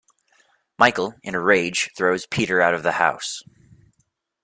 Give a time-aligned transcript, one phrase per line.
[0.79, 3.43] Michael, in a rage, throws Peter out of the house.